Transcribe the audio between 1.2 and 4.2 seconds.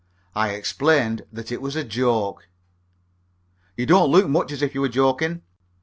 that it was a joke. "You don't